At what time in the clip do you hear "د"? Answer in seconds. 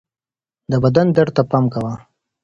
0.71-0.73